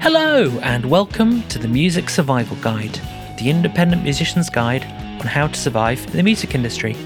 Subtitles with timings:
[0.00, 3.00] Hello, and welcome to the Music Survival Guide,
[3.36, 4.84] the independent musician's guide
[5.20, 6.96] on how to survive in the music industry.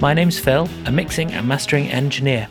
[0.00, 2.48] My name's Phil, a mixing and mastering engineer.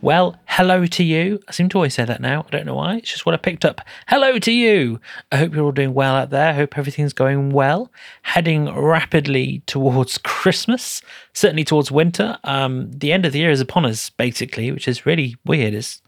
[0.00, 1.40] Well, hello to you.
[1.48, 2.44] I seem to always say that now.
[2.46, 2.98] I don't know why.
[2.98, 3.80] It's just what I picked up.
[4.06, 5.00] Hello to you.
[5.32, 6.50] I hope you're all doing well out there.
[6.50, 7.90] I hope everything's going well.
[8.22, 11.02] Heading rapidly towards Christmas,
[11.34, 12.38] certainly towards winter.
[12.44, 15.74] Um, the end of the year is upon us, basically, which is really weird.
[15.74, 16.00] It's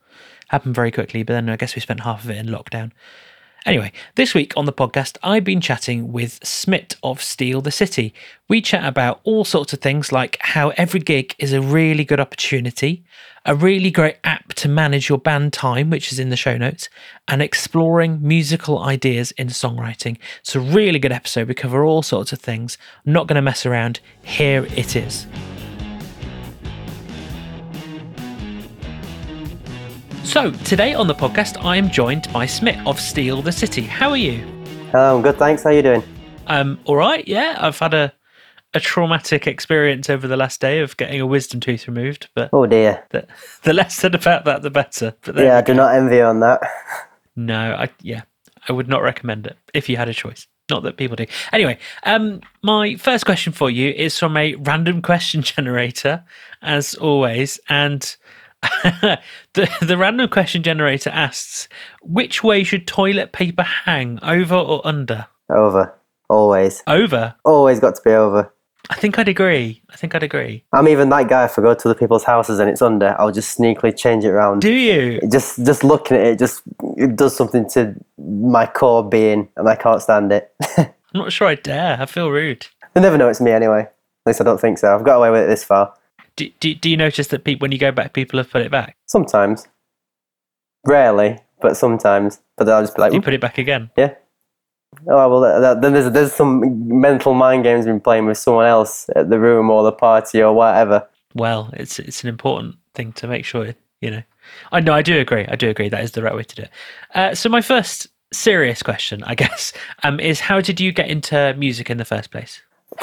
[0.49, 2.93] happened very quickly, but then I guess we spent half of it in lockdown.
[3.67, 8.13] Anyway, this week on the podcast, I've been chatting with Smit of Steal the City.
[8.47, 12.21] We chat about all sorts of things like how every gig is a really good
[12.21, 13.05] opportunity,
[13.47, 16.91] a really great app to manage your band time, which is in the show notes,
[17.27, 20.19] and exploring musical ideas in songwriting.
[20.41, 21.49] It's a really good episode.
[21.49, 22.77] We cover all sorts of things.
[23.07, 24.01] I'm not going to mess around.
[24.23, 25.27] Here it is.
[30.25, 33.83] So, today on the podcast, I am joined by Smit of Steal the City.
[33.83, 34.39] How are you?
[34.91, 35.63] Hello, I'm good, thanks.
[35.63, 36.03] How are you doing?
[36.49, 37.57] Um, all right, yeah.
[37.61, 38.13] I've had a
[38.77, 42.67] a traumatic experience over the last day of getting a wisdom tooth removed, but Oh
[42.67, 43.05] dear.
[43.11, 43.25] the,
[43.63, 45.15] the less said about that, the better.
[45.23, 46.61] But Yeah, I do not envy you on that.
[47.37, 48.23] No, I yeah,
[48.69, 50.49] I would not recommend it if you had a choice.
[50.71, 51.27] Not that people do.
[51.53, 56.25] Anyway, um, my first question for you is from a random question generator,
[56.63, 58.17] as always, and
[58.83, 61.69] the the random question generator asks,
[62.03, 65.27] which way should toilet paper hang, over or under?
[65.51, 65.95] Over.
[66.31, 66.83] Always.
[66.87, 67.35] Over.
[67.45, 68.51] Always got to be over.
[68.91, 69.83] I think I'd agree.
[69.91, 70.63] I think I'd agree.
[70.73, 73.33] I'm even that guy if I go to the people's houses and it's under, I'll
[73.33, 74.61] just sneakily change it around.
[74.61, 75.21] Do you?
[75.31, 76.63] Just just looking at it, just
[76.97, 80.55] it does something to my core being and I can't stand it.
[80.77, 81.97] I'm not sure I dare.
[82.01, 82.67] I feel rude.
[82.93, 83.81] they never know it's me anyway.
[83.83, 84.95] At least I don't think so.
[84.95, 85.95] I've got away with it this far.
[86.37, 88.71] Do, do, do you notice that people, when you go back, people have put it
[88.71, 88.97] back?
[89.07, 89.69] Sometimes.
[90.87, 92.41] Rarely, but sometimes.
[92.57, 93.91] But I'll just be like, Do you put it back again?
[93.97, 94.15] Yeah.
[95.09, 96.61] Oh well, that, that, then there's there's some
[97.01, 100.53] mental mind games been playing with someone else at the room or the party or
[100.53, 101.09] whatever.
[101.35, 104.23] well it's it's an important thing to make sure you know
[104.71, 106.63] i know i do agree i do agree that is the right way to do
[106.63, 106.71] it
[107.17, 109.73] uh, so my first serious question i guess
[110.05, 112.63] um, is how did you get into music in the first place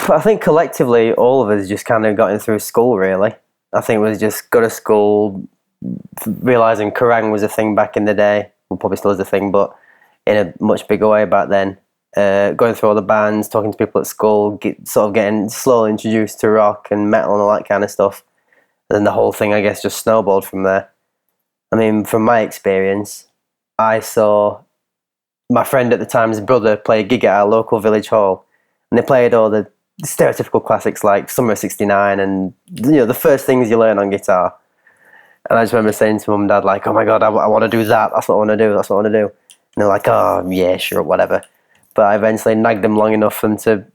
[0.10, 2.98] I think collectively, all of us just kind of got in through school.
[2.98, 3.34] Really,
[3.74, 5.48] I think it was just go to school,
[6.26, 8.52] realizing Kerrang was a thing back in the day.
[8.70, 9.76] Well, probably still is a thing, but
[10.26, 11.78] in a much bigger way back then.
[12.16, 15.48] Uh, going through all the bands, talking to people at school, get, sort of getting
[15.48, 18.24] slowly introduced to rock and metal and all that kind of stuff.
[18.90, 20.90] And then the whole thing, I guess, just snowballed from there.
[21.72, 23.28] I mean, from my experience,
[23.80, 24.60] I saw
[25.50, 28.46] my friend at the time's brother play a gig at our local village hall,
[28.90, 29.70] and they played all the
[30.04, 34.10] stereotypical classics like Summer of '69 and you know the first things you learn on
[34.10, 34.56] guitar.
[35.50, 37.64] And I just remember saying to mum and dad, like, "Oh my god, I, want
[37.64, 38.12] to do that.
[38.14, 38.74] That's what I want to do.
[38.74, 41.42] That's what I want to do." And they're like, "Oh yeah, sure, whatever."
[41.94, 43.86] But I eventually nagged them long enough for them to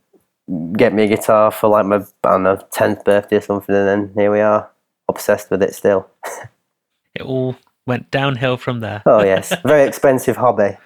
[0.77, 3.89] get me a guitar for like my I don't know tenth birthday or something, and
[3.89, 4.69] then here we are,
[5.09, 6.09] obsessed with it still.
[7.15, 7.57] it all
[7.87, 10.77] went downhill from there Oh yes, very expensive hobby.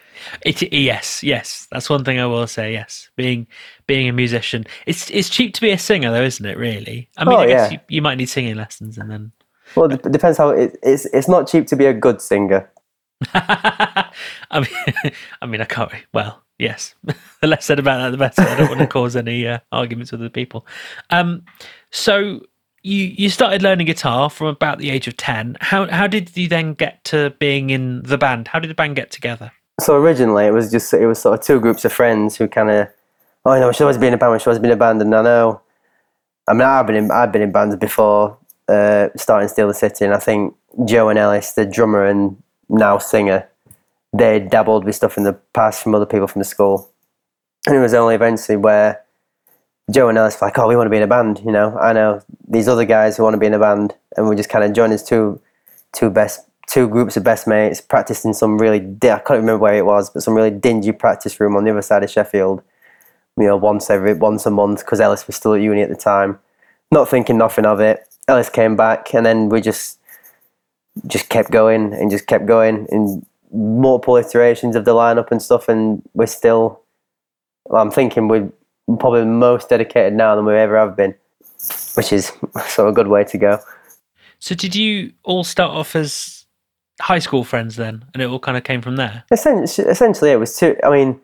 [0.42, 3.46] It, yes yes that's one thing i will say yes being
[3.86, 7.24] being a musician it's it's cheap to be a singer though isn't it really i
[7.24, 7.78] mean Oh, i guess yeah.
[7.88, 9.32] you, you might need singing lessons and then
[9.76, 11.06] Well, it depends how it, it's.
[11.06, 12.68] It's not cheap to be a good singer.
[13.34, 14.10] I
[14.54, 15.92] mean, I mean, I can't.
[16.12, 16.94] Well, yes.
[17.40, 18.42] the less said about that, the better.
[18.42, 20.66] I don't want to cause any uh, arguments with other people.
[21.10, 21.44] Um,
[21.90, 22.40] so
[22.82, 25.56] you you started learning guitar from about the age of ten.
[25.60, 28.48] How how did you then get to being in the band?
[28.48, 29.52] How did the band get together?
[29.80, 32.70] So originally, it was just it was sort of two groups of friends who kind
[32.70, 32.88] of,
[33.44, 34.32] oh, you know, we always be in a band.
[34.32, 35.00] We always a band.
[35.00, 35.60] And I know,
[36.46, 38.36] I mean, I've been in I've been in bands before
[38.68, 40.54] uh, starting Steal the City, and I think
[40.84, 43.48] Joe and Ellis, the drummer and now singer,
[44.12, 46.90] they dabbled with stuff in the past from other people from the school,
[47.66, 49.02] and it was only eventually where
[49.90, 51.40] Joe and Ellis were like, oh, we want to be in a band.
[51.44, 54.28] You know, I know these other guys who want to be in a band, and
[54.28, 55.40] we just kind of joined as two
[55.92, 59.58] two best two groups of best mates practiced in some really di- I can't remember
[59.58, 62.62] where it was, but some really dingy practice room on the other side of Sheffield.
[63.36, 65.96] You know, once every once a month because Ellis was still at uni at the
[65.96, 66.38] time.
[66.92, 68.06] Not thinking nothing of it.
[68.28, 69.98] Ellis came back, and then we just
[71.06, 75.68] just kept going and just kept going in multiple iterations of the lineup and stuff,
[75.68, 76.80] and we're still.
[77.72, 78.50] I'm thinking we're
[78.98, 81.14] probably most dedicated now than we ever have been,
[81.94, 82.26] which is
[82.68, 83.58] sort of a good way to go.
[84.38, 86.39] So did you all start off as
[87.00, 89.24] high school friends then, and it all kind of came from there?
[89.30, 90.76] Essentially, essentially, it was two.
[90.84, 91.20] I mean,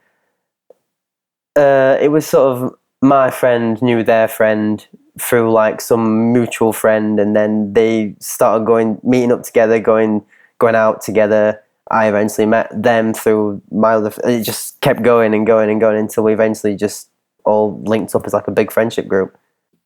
[1.56, 4.86] uh, it was sort of my friend knew their friend
[5.18, 10.24] through like some mutual friend, and then they started going meeting up together, going
[10.58, 11.62] going out together.
[11.90, 14.12] I eventually met them through my other.
[14.24, 17.08] It just kept going and going and going until we eventually just
[17.44, 19.38] all linked up as like a big friendship group.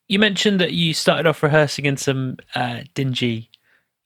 [0.09, 3.50] You mentioned that you started off rehearsing in some uh, dingy,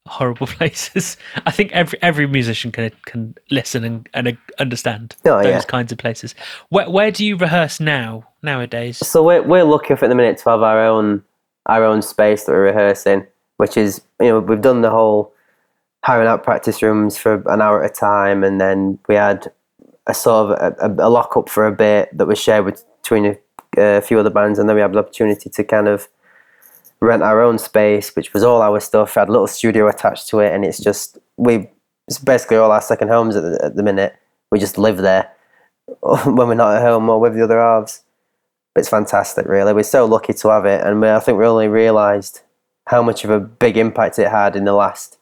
[0.07, 1.17] horrible places.
[1.47, 5.61] I think every every musician can can listen and, and understand Oh, those yeah.
[5.63, 6.35] kinds of places.
[6.69, 8.99] Where where do you rehearse now nowadays?
[8.99, 11.23] So we're we're lucky enough at the minute to have our own
[11.67, 15.33] our own space that we're rehearsing, which is you know we've done the whole
[16.05, 19.51] hiring out practice rooms for an hour at a time, and then we had
[20.07, 22.85] a sort of a, a, a lock up for a bit that was shared with,
[23.03, 23.39] between a,
[23.79, 26.09] a few other bands, and then we had the opportunity to kind of
[27.01, 29.15] rent our own space, which was all our stuff.
[29.15, 31.69] We Had a little studio attached to it, and it's just we
[32.09, 34.17] it's basically all our second homes at the, at the minute.
[34.51, 35.31] We just live there
[36.01, 38.03] when we're not at home or with the other halves
[38.77, 41.69] it's fantastic really we're so lucky to have it and we, i think we only
[41.69, 42.41] realised
[42.87, 45.19] how much of a big impact it had in the last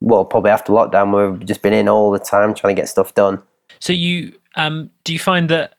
[0.00, 3.14] well probably after lockdown we've just been in all the time trying to get stuff
[3.14, 3.42] done
[3.80, 5.74] So you um do you find that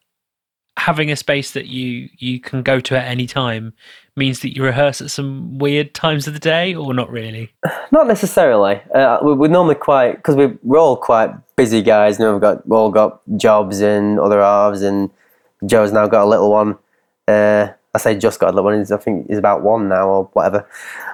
[0.77, 3.74] having a space that you you can go to at any time
[4.16, 7.51] means that you rehearse at some weird times of the day or not really?
[7.92, 8.81] not necessarily.
[8.94, 12.42] Uh, we, we're normally quite because we, we're all quite busy guys you know we've
[12.42, 15.10] got we've all got jobs and other halves and
[15.66, 16.77] joe's now got a little one.
[17.27, 20.25] Uh, i say just got a little one i think he's about one now or
[20.33, 20.68] whatever.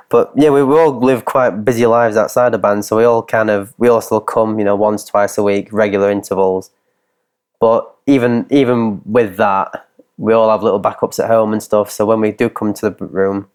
[0.10, 3.24] But yeah we, we all live quite busy lives outside the band so we all
[3.24, 6.72] kind of we all still come you know once twice a week regular intervals.
[7.60, 9.88] But even even with that
[10.18, 11.90] we all have little backups at home and stuff.
[11.90, 13.50] So when we do come to the room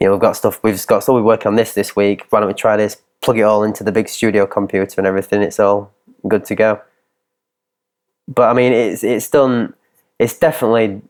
[0.00, 2.26] you know we've got stuff we've got stuff we're working on this this week.
[2.30, 3.00] Why don't we try this?
[3.22, 5.42] Plug it all into the big studio computer and everything.
[5.42, 5.92] It's all
[6.28, 6.80] good to go.
[8.28, 9.74] But i mean it's it's done
[10.18, 11.02] it's definitely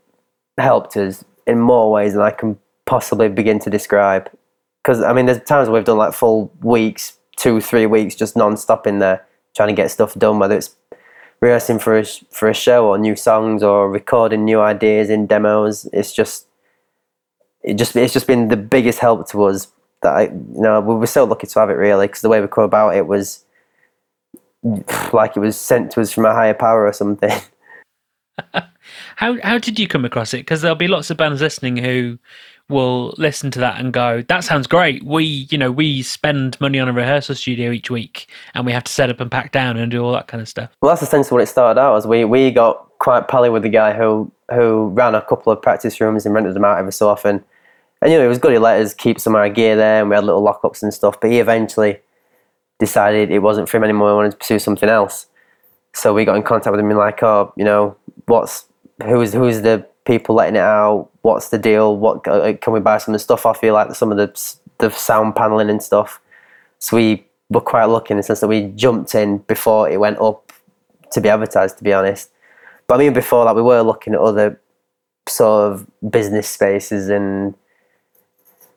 [0.59, 4.31] helped us in more ways than i can possibly begin to describe.
[4.83, 8.87] Because i mean there's times we've done like full weeks two three weeks just non-stop
[8.87, 9.27] in there
[9.57, 10.77] trying to get stuff done whether it's
[11.41, 15.89] rehearsing for a, for a show or new songs or recording new ideas in demos
[15.93, 16.47] it's just
[17.63, 19.69] it just it's just been the biggest help to us
[20.03, 22.41] that I you know we were so lucky to have it really because the way
[22.41, 23.45] we come about it was
[25.13, 27.33] like it was sent to us from a higher power or something.
[29.17, 30.39] How how did you come across it?
[30.39, 32.19] Because there'll be lots of bands listening who
[32.69, 36.79] will listen to that and go, "That sounds great." We, you know, we spend money
[36.79, 39.77] on a rehearsal studio each week, and we have to set up and pack down
[39.77, 40.71] and do all that kind of stuff.
[40.81, 42.07] Well, that's essentially what it started out as.
[42.07, 46.01] We we got quite pally with the guy who who ran a couple of practice
[46.01, 47.45] rooms and rented them out every so often.
[48.03, 48.53] And you know, it was good.
[48.53, 50.93] He let us keep some of our gear there, and we had little lockups and
[50.93, 51.21] stuff.
[51.21, 52.01] But he eventually
[52.79, 54.11] decided it wasn't for him anymore.
[54.11, 55.27] He wanted to pursue something else.
[55.95, 57.97] So we got in contact with him and like, oh, you know,
[58.27, 58.67] what's
[59.03, 61.09] who's who's the people letting it out?
[61.23, 61.97] What's the deal?
[61.97, 64.57] What uh, can we buy some of the stuff off you, like some of the
[64.79, 66.21] the sound paneling and stuff?
[66.79, 70.19] So we were quite lucky in the sense that we jumped in before it went
[70.19, 70.53] up
[71.13, 71.79] to be advertised.
[71.79, 72.31] To be honest,
[72.87, 74.61] but I mean before that we were looking at other
[75.29, 77.55] sort of business spaces and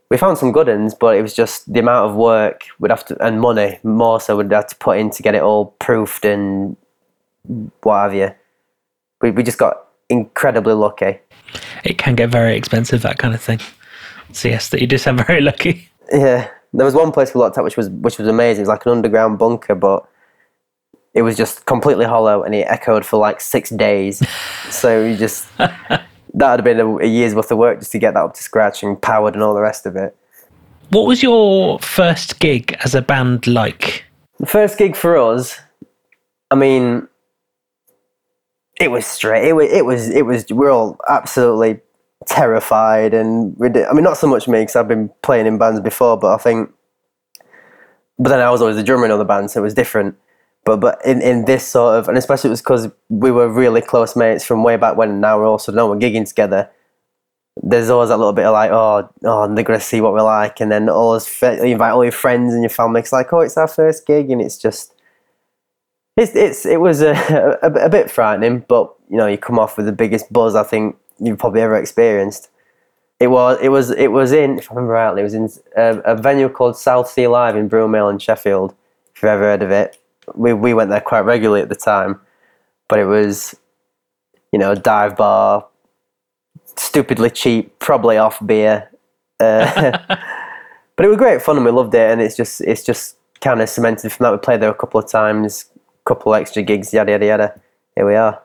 [0.10, 3.04] we found some good ones, but it was just the amount of work we'd have
[3.06, 6.24] to and money more so we'd have to put in to get it all proofed
[6.24, 6.78] and
[7.84, 8.34] what have you.
[9.22, 11.20] We we just got incredibly lucky.
[11.84, 13.60] It can get very expensive, that kind of thing.
[14.34, 15.90] So yes, that you just have very lucky.
[16.12, 18.62] Yeah, there was one place we looked at which was which was amazing.
[18.62, 20.08] It was like an underground bunker, but
[21.14, 24.22] it was just completely hollow and it echoed for like six days.
[24.70, 28.00] so you just that would have been a, a year's worth of work just to
[28.00, 30.16] get that up to scratch and powered and all the rest of it.
[30.90, 34.06] What was your first gig as a band like?
[34.40, 35.60] The first gig for us,
[36.52, 37.08] I mean,
[38.80, 39.48] it was straight.
[39.48, 39.72] It was.
[39.72, 40.10] It was.
[40.10, 40.46] It was.
[40.52, 41.80] We're all absolutely
[42.26, 43.56] terrified, and.
[43.62, 46.38] I mean, not so much me because I've been playing in bands before, but I
[46.38, 46.72] think.
[48.20, 50.16] But then I was always the drummer in other bands, so it was different.
[50.66, 53.82] But but in, in this sort of, and especially it was because we were really
[53.82, 55.10] close mates from way back when.
[55.10, 56.70] And now we're also now we're gigging together.
[57.64, 60.60] There's always that little bit of like, oh, oh, they're gonna see what we're like,
[60.60, 63.00] and then all those you invite all your friends and your family.
[63.00, 64.94] It's like, oh, it's our first gig, and it's just
[66.18, 67.12] it's it's it was a,
[67.62, 70.64] a, a bit frightening, but you know you come off with the biggest buzz I
[70.64, 72.50] think you've probably ever experienced.
[73.20, 76.00] It was it was it was in if I remember rightly, it was in a,
[76.00, 78.74] a venue called South Sea Live in Broomhill in Sheffield.
[79.16, 79.98] If you've ever heard of it,
[80.36, 82.20] we we went there quite regularly at the time,
[82.88, 83.56] but it was
[84.52, 85.68] you know dive bar,
[86.76, 88.90] stupidly cheap, probably off beer.
[89.40, 89.92] Uh,
[90.96, 93.62] but it was great fun and we loved it, and it's just it's just kind
[93.62, 94.32] of cemented from that.
[94.32, 95.66] We played there a couple of times,
[96.08, 97.62] couple extra gigs, yada yada yada.
[97.96, 98.42] Here we are.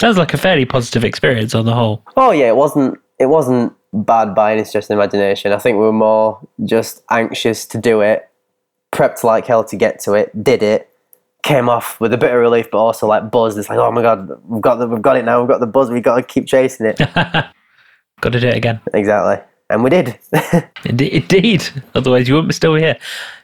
[0.00, 2.02] Sounds like a fairly positive experience on the whole.
[2.16, 5.52] Oh yeah, it wasn't it wasn't bad by any stretch of the imagination.
[5.52, 8.30] I think we were more just anxious to do it,
[8.92, 10.88] prepped like hell to get to it, did it,
[11.42, 13.56] came off with a bit of relief, but also like buzz.
[13.56, 15.40] It's like, oh my god, we've got the, we've got it now.
[15.40, 15.90] We've got the buzz.
[15.90, 16.98] We've got to keep chasing it.
[18.22, 18.80] Got to do it again.
[18.92, 20.18] exactly, and we did.
[20.84, 21.66] Indeed, indeed.
[21.94, 22.98] Otherwise, you wouldn't be still here.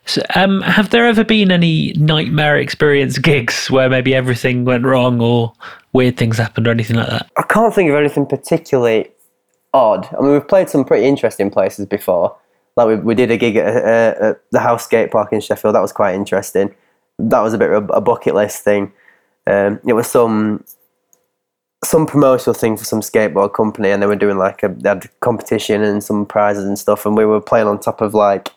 [0.07, 5.21] So, um, have there ever been any nightmare experience gigs where maybe everything went wrong
[5.21, 5.53] or
[5.93, 7.29] weird things happened or anything like that?
[7.37, 9.11] I can't think of anything particularly
[9.75, 10.09] odd.
[10.17, 12.37] I mean, we've played some pretty interesting places before.
[12.77, 15.75] Like we, we did a gig at, uh, at the House Skate Park in Sheffield.
[15.75, 16.75] That was quite interesting.
[17.19, 18.93] That was a bit of a, bucket list thing.
[19.47, 20.65] Um, it was some
[21.85, 25.05] some promotional thing for some skateboard company, and they were doing like a they had
[25.05, 27.07] a competition and some prizes and stuff.
[27.07, 28.51] And we were playing on top of like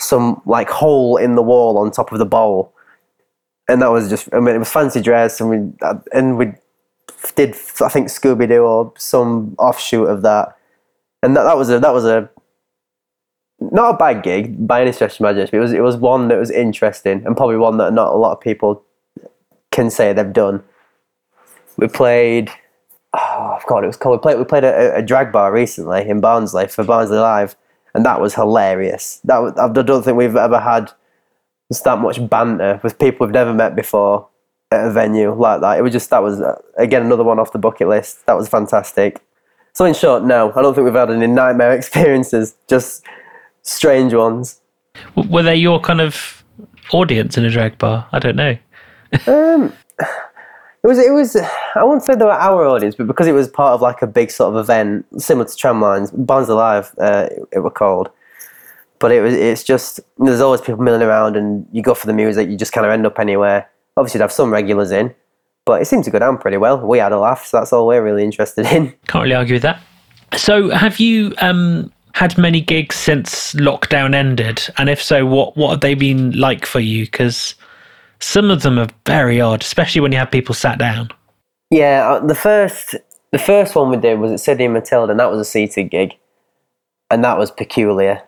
[0.00, 2.72] some like hole in the wall on top of the bowl,
[3.68, 6.52] and that was just I mean it was fancy dress, and we and we
[7.36, 10.56] did I think Scooby Doo or some offshoot of that,
[11.22, 12.28] and that, that was a that was a
[13.60, 15.56] not a bad gig by any stretch of imagination.
[15.56, 18.32] It was it was one that was interesting and probably one that not a lot
[18.32, 18.82] of people
[19.70, 20.62] can say they've done.
[21.76, 22.50] We played.
[23.12, 24.18] Oh, what it was called.
[24.18, 24.38] We played.
[24.38, 27.56] We played a, a drag bar recently in Barnsley for Barnsley Live,
[27.94, 29.20] and that was hilarious.
[29.24, 30.90] That was, I don't think we've ever had
[31.84, 34.28] that much banter with people we've never met before
[34.72, 35.78] at a venue like that.
[35.78, 38.26] It was just that was uh, again another one off the bucket list.
[38.26, 39.20] That was fantastic.
[39.72, 42.56] So in short, no, I don't think we've had any nightmare experiences.
[42.68, 43.04] Just
[43.62, 44.60] strange ones.
[45.14, 46.44] Were they your kind of
[46.92, 48.08] audience in a drag bar?
[48.12, 48.56] I don't know.
[49.26, 49.72] Um,
[50.82, 50.98] it was.
[50.98, 51.36] It was.
[51.74, 54.06] I won't say they were our audience, but because it was part of like a
[54.06, 58.10] big sort of event similar to Tramlines, Barnsley Live, uh, it, it were called.
[58.98, 59.34] But it was.
[59.34, 62.72] It's just there's always people milling around, and you go for the music, you just
[62.72, 63.68] kind of end up anywhere.
[63.96, 65.14] Obviously, you'd have some regulars in,
[65.66, 66.78] but it seemed to go down pretty well.
[66.78, 68.94] We had a laugh, so that's all we're really interested in.
[69.06, 69.82] Can't really argue with that.
[70.36, 74.66] So, have you um, had many gigs since lockdown ended?
[74.78, 77.04] And if so, what what have they been like for you?
[77.04, 77.54] Because
[78.20, 81.10] some of them are very odd, especially when you have people sat down.
[81.70, 82.96] Yeah, uh, the first
[83.32, 85.84] the first one we did was at Sidney and Matilda, and that was a seated
[85.90, 86.16] gig,
[87.10, 88.22] and that was peculiar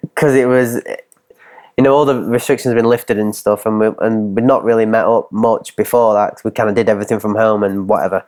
[0.00, 0.82] because it was,
[1.76, 4.64] you know, all the restrictions have been lifted and stuff, and we and we'd not
[4.64, 6.40] really met up much before that.
[6.44, 8.24] we kind of did everything from home and whatever,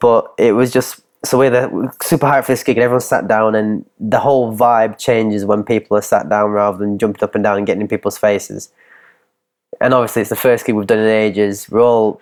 [0.00, 3.28] but it was just so we're the, super hyped for this gig, and everyone sat
[3.28, 7.36] down, and the whole vibe changes when people are sat down rather than jumping up
[7.36, 8.72] and down and getting in people's faces.
[9.82, 11.68] And obviously, it's the first gig we've done in ages.
[11.68, 12.20] We're all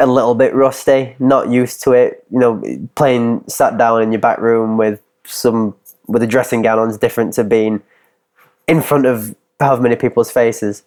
[0.00, 2.24] a little bit rusty, not used to it.
[2.30, 5.74] You know, playing sat down in your back room with some
[6.06, 7.82] with a dressing gown on is different to being
[8.66, 10.82] in front of however many people's faces.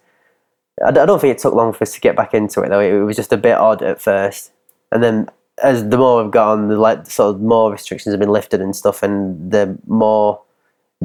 [0.84, 2.80] I, don't think it took long for us to get back into it though.
[2.80, 4.50] It, was just a bit odd at first,
[4.90, 5.28] and then
[5.62, 8.60] as the more we've got on, the like sort of more restrictions have been lifted
[8.60, 10.40] and stuff, and the more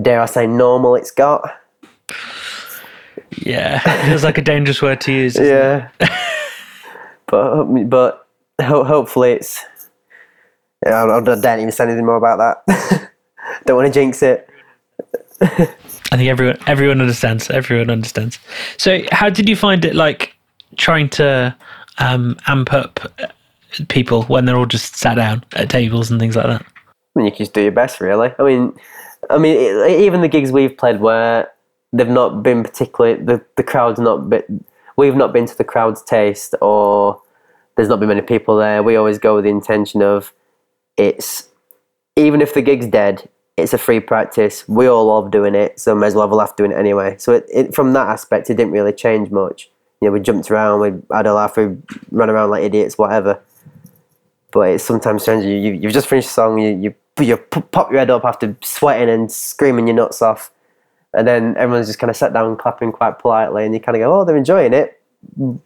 [0.02, 1.56] dare I say normal it's got.
[3.38, 5.36] Yeah, feels like a dangerous word to use.
[5.36, 5.90] Yeah.
[7.28, 8.28] but but
[8.62, 9.66] hopefully it's.
[10.86, 13.12] I don't even say anything more about that.
[13.66, 14.50] don't want to jinx it.
[15.42, 17.50] I think everyone everyone understands.
[17.50, 18.40] Everyone understands.
[18.78, 20.36] So, how did you find it like
[20.78, 21.56] trying to
[22.00, 23.00] um, amp up
[23.90, 26.62] people when they're all just sat down at tables and things like that?
[26.62, 28.32] I mean, you can just do your best, really.
[28.40, 28.74] I mean,
[29.30, 31.50] I mean, e- even the gigs we've played where
[31.94, 34.64] they've not been particularly the the crowd's not been,
[34.98, 37.22] we've not been to the crowd's taste, or
[37.76, 38.84] there's not been many people there.
[38.84, 40.34] We always go with the intention of
[40.98, 41.50] it's
[42.16, 44.68] even if the gig's dead, it's a free practice.
[44.68, 47.16] We all love doing it, so may as well have a laugh doing it anyway.
[47.18, 49.70] So it, it, from that aspect, it didn't really change much.
[50.02, 51.76] You know, we jumped around, we had a laugh, we
[52.12, 53.42] ran around like idiots, whatever.
[54.52, 55.46] But it's sometimes strange.
[55.46, 58.56] You, you you've just finished a song, you you you pop your head up after
[58.64, 60.52] sweating and screaming your nuts off,
[61.14, 64.02] and then everyone's just kind of sat down clapping quite politely, and you kind of
[64.02, 65.02] go, oh, they're enjoying it,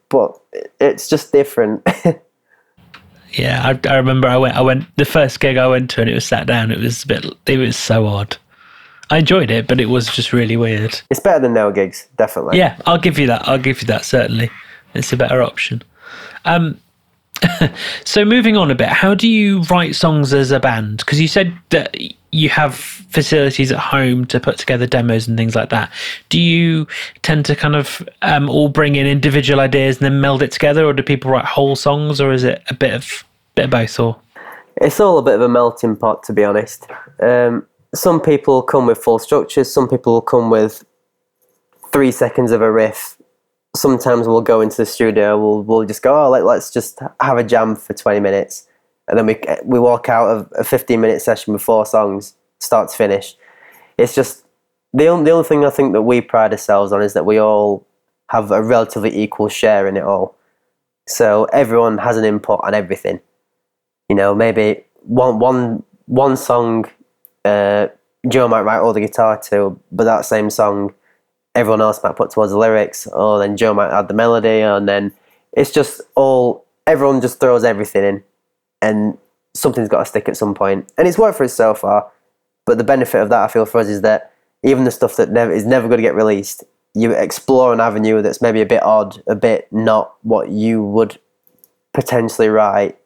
[0.09, 0.39] but
[0.79, 1.87] it's just different.
[3.33, 4.55] Yeah, I, I remember I went.
[4.55, 6.71] I went the first gig I went to, and it was sat down.
[6.71, 7.25] It was a bit.
[7.47, 8.37] It was so odd.
[9.09, 11.01] I enjoyed it, but it was just really weird.
[11.09, 12.57] it's better than no gigs, definitely.
[12.57, 13.47] Yeah, I'll give you that.
[13.47, 14.05] I'll give you that.
[14.05, 14.49] Certainly,
[14.93, 15.81] it's a better option.
[16.45, 16.79] Um,
[18.05, 20.99] so moving on a bit, how do you write songs as a band?
[20.99, 21.95] Because you said that
[22.33, 25.91] you have facilities at home to put together demos and things like that.
[26.29, 26.87] Do you
[27.21, 30.83] tend to kind of um, all bring in individual ideas and then meld it together,
[30.83, 33.23] or do people write whole songs, or is it a bit of
[33.53, 33.99] bit of both?
[33.99, 34.19] Or
[34.77, 36.87] It's all a bit of a melting pot, to be honest.
[37.21, 39.71] Um, some people come with full structures.
[39.71, 40.83] Some people come with
[41.91, 43.15] three seconds of a riff.
[43.75, 45.37] Sometimes we'll go into the studio.
[45.37, 48.67] We'll we'll just go, oh, like, let's just have a jam for twenty minutes,
[49.07, 52.89] and then we we walk out of a fifteen minute session with four songs, start
[52.89, 53.35] to finish.
[53.97, 54.45] It's just
[54.93, 57.37] the only the only thing I think that we pride ourselves on is that we
[57.37, 57.85] all
[58.29, 60.35] have a relatively equal share in it all.
[61.07, 63.19] So everyone has an input on everything.
[64.09, 66.85] You know, maybe one one one song
[67.45, 67.87] uh,
[68.27, 70.93] Joe might write all the guitar to, but that same song
[71.55, 74.87] everyone else might put towards the lyrics, or then Joe might add the melody, and
[74.87, 75.11] then
[75.51, 78.23] it's just all everyone just throws everything in,
[78.83, 79.17] and
[79.55, 82.11] something's got to stick at some point, and it's worked for us so far.
[82.65, 85.31] But the benefit of that, I feel, for us is that even the stuff that
[85.31, 86.63] never is never going to get released,
[86.93, 91.17] you explore an avenue that's maybe a bit odd, a bit not what you would
[91.93, 92.97] potentially write,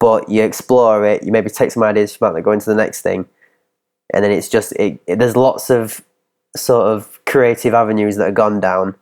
[0.00, 1.22] but you explore it.
[1.22, 3.26] You maybe take some ideas from that, go into the next thing,
[4.12, 6.02] and then it's just it, it, there's lots of
[6.56, 8.94] sort of creative avenues that are gone down.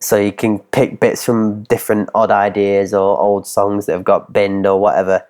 [0.00, 4.32] So you can pick bits from different odd ideas or old songs that have got
[4.32, 5.26] binned or whatever.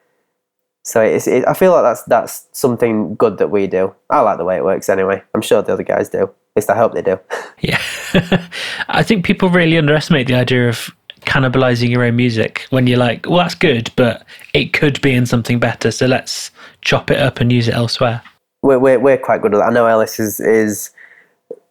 [0.85, 3.95] So it's, it, I feel like that's that's something good that we do.
[4.09, 5.23] I like the way it works anyway.
[5.35, 6.23] I'm sure the other guys do.
[6.23, 7.19] At least I hope they do.
[7.63, 7.79] Yeah,
[8.89, 10.89] I think people really underestimate the idea of
[11.27, 14.25] cannibalizing your own music when you're like, well, that's good, but
[14.55, 15.91] it could be in something better.
[15.91, 16.51] So let's
[16.81, 18.23] chop it up and use it elsewhere.
[18.63, 19.69] We're we're, we're quite good at that.
[19.69, 20.91] I know Ellis is is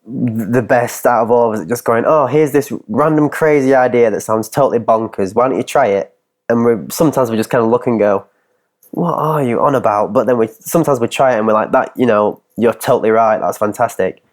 [0.09, 1.65] the best out of all of us.
[1.65, 5.35] Just going, oh, here's this random crazy idea that sounds totally bonkers.
[5.35, 6.15] Why don't you try it?
[6.49, 8.25] And we sometimes we just kind of look and go,
[8.91, 10.13] what are you on about?
[10.13, 13.11] But then we sometimes we try it and we're like, that, you know, you're totally
[13.11, 13.39] right.
[13.39, 14.23] That's fantastic.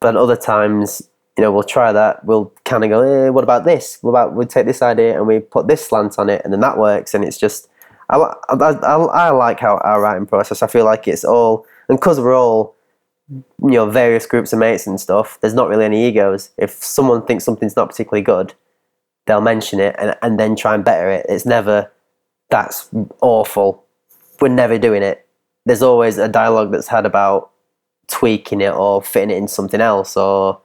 [0.00, 1.02] But other times,
[1.36, 2.24] you know, we'll try that.
[2.24, 3.98] We'll kind of go, eh, what about this?
[4.00, 6.60] What about we take this idea and we put this slant on it, and then
[6.60, 7.12] that works.
[7.12, 7.68] And it's just,
[8.08, 10.62] I, I, I, I like how our writing process.
[10.62, 12.74] I feel like it's all, and because we're all,
[13.30, 15.38] you know, various groups of mates and stuff.
[15.40, 16.50] There's not really any egos.
[16.56, 18.54] If someone thinks something's not particularly good,
[19.26, 21.26] they'll mention it and and then try and better it.
[21.28, 21.90] It's never
[22.50, 22.88] that's
[23.20, 23.84] awful.
[24.40, 25.26] We're never doing it.
[25.66, 27.50] There's always a dialogue that's had about
[28.08, 30.60] tweaking it or fitting it in something else or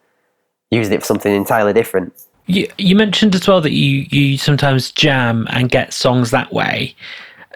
[0.72, 2.13] using it for something entirely different.
[2.48, 6.96] You, you mentioned as well that you, you sometimes jam and get songs that way.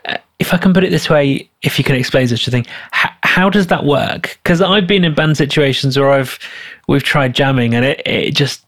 [0.06, 2.66] Uh, if I can put it this way, if you can explain such a thing,
[2.92, 4.40] how, how does that work?
[4.42, 6.40] Because I've been in band situations where I've
[6.88, 8.66] we've tried jamming and it, it just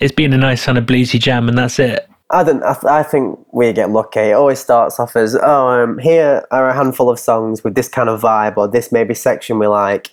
[0.00, 2.08] it's been a nice kind of bluesy jam and that's it.
[2.30, 2.62] I don't.
[2.62, 4.20] I, I think we get lucky.
[4.20, 7.88] It always starts off as, oh, um, here are a handful of songs with this
[7.88, 10.10] kind of vibe, or this maybe section we like,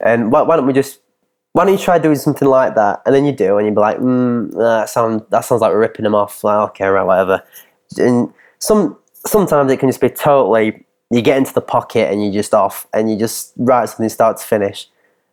[0.00, 1.00] and why, why don't we just,
[1.52, 3.02] why don't you try doing something like that?
[3.06, 5.80] And then you do, and you'd be like, mm, that sounds that sounds like we're
[5.80, 6.42] ripping them off.
[6.42, 7.42] Like, okay, right, whatever.
[7.96, 10.83] And some sometimes it can just be totally.
[11.10, 14.38] You get into the pocket and you're just off, and you just write something start
[14.38, 14.88] to finish.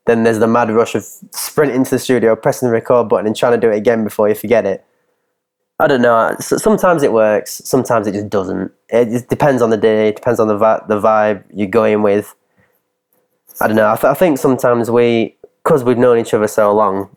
[0.05, 3.35] Then there's the mad rush of sprinting to the studio, pressing the record button, and
[3.35, 4.83] trying to do it again before you forget it
[5.81, 6.35] I don't know.
[6.39, 7.59] Sometimes it works.
[7.65, 8.71] Sometimes it just doesn't.
[8.89, 10.09] It just depends on the day.
[10.09, 12.35] It depends on the vi- the vibe you're going with.
[13.59, 13.91] I don't know.
[13.91, 17.09] I, th- I think sometimes we, because we've known each other so long,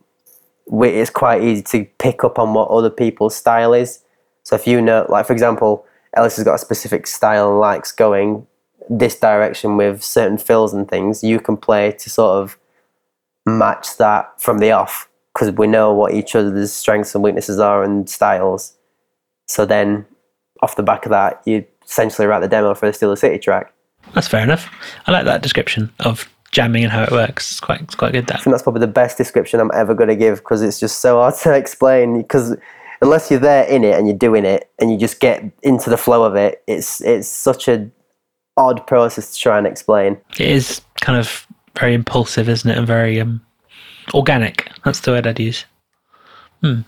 [0.66, 4.00] we, it's quite easy to pick up on what other people's style is.
[4.44, 7.92] So if you know, like for example, Ellis has got a specific style and likes
[7.92, 8.46] going
[8.88, 12.58] this direction with certain fills and things, you can play to sort of
[13.46, 17.82] match that from the off because we know what each other's strengths and weaknesses are
[17.82, 18.74] and styles.
[19.46, 20.06] So then,
[20.62, 23.38] off the back of that, you essentially write the demo for the Steal the City
[23.38, 23.72] track.
[24.14, 24.70] That's fair enough.
[25.06, 27.50] I like that description of jamming and how it works.
[27.50, 28.26] It's quite, it's quite good.
[28.28, 28.36] That.
[28.36, 31.00] I think that's probably the best description I'm ever going to give because it's just
[31.00, 32.22] so hard to explain.
[32.22, 32.56] Because
[33.00, 35.96] unless you're there in it and you're doing it and you just get into the
[35.96, 37.90] flow of it, it's it's such a
[38.56, 40.20] odd process to try and explain.
[40.38, 41.46] It is kind of
[41.78, 42.78] very impulsive, isn't it?
[42.78, 43.44] And very um,
[44.12, 44.70] organic.
[44.84, 45.64] That's the word I'd use.
[46.60, 46.80] Hmm.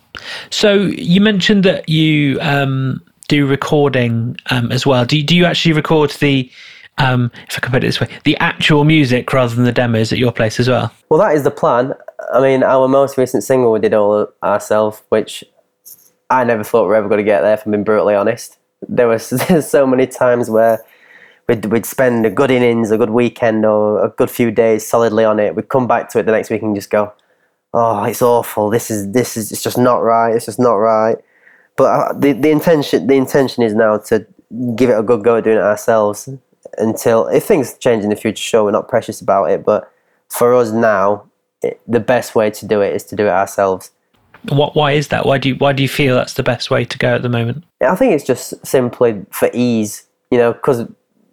[0.50, 5.04] So you mentioned that you um, do recording um, as well.
[5.04, 6.50] Do you, do you actually record the,
[6.98, 10.12] um, if I can put it this way, the actual music rather than the demos
[10.12, 10.92] at your place as well?
[11.10, 11.94] Well, that is the plan.
[12.32, 15.44] I mean, our most recent single we did all ourselves, which
[16.30, 17.54] I never thought we were ever going to get there.
[17.54, 18.58] If I'm being brutally honest,
[18.88, 19.32] there was
[19.68, 20.84] so many times where
[21.48, 25.24] we'd, we'd spend a good innings, a good weekend, or a good few days solidly
[25.24, 25.54] on it.
[25.54, 27.12] We'd come back to it the next week and just go,
[27.72, 28.70] "Oh, it's awful.
[28.70, 30.34] This is this is it's just not right.
[30.34, 31.16] It's just not right."
[31.76, 34.26] But uh, the the intention the intention is now to
[34.74, 36.28] give it a good go at doing it ourselves
[36.78, 38.42] until if things change in the future.
[38.42, 39.90] Sure, we're not precious about it, but
[40.28, 41.24] for us now,
[41.62, 43.90] it, the best way to do it is to do it ourselves.
[44.48, 44.74] What?
[44.74, 45.26] Why is that?
[45.26, 47.28] Why do you Why do you feel that's the best way to go at the
[47.28, 47.64] moment?
[47.80, 50.04] I think it's just simply for ease.
[50.30, 50.86] You know, because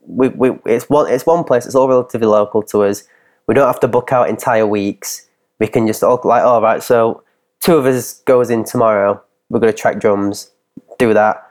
[0.06, 1.66] we, we it's one it's one place.
[1.66, 3.04] It's all relatively local to us.
[3.48, 5.28] We don't have to book out entire weeks.
[5.60, 6.82] We can just all like, all right.
[6.82, 7.24] So
[7.60, 9.22] two of us goes in tomorrow.
[9.50, 10.52] We're going to track drums.
[11.00, 11.50] Do that.